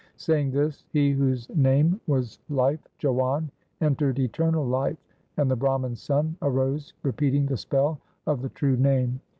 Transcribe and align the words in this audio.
Saying 0.17 0.49
this, 0.49 0.83
he 0.89 1.11
whose 1.11 1.47
name 1.51 2.01
was 2.07 2.39
life— 2.49 2.79
Jiwan— 2.99 3.49
entered 3.81 4.17
eternal 4.17 4.65
life, 4.65 4.97
and 5.37 5.47
the 5.51 5.55
Brahman's 5.55 6.01
son 6.01 6.35
arose 6.41 6.93
repeating 7.03 7.45
the 7.45 7.55
spell 7.55 7.99
of 8.25 8.41
the 8.41 8.49
true 8.49 8.77
Name. 8.77 9.21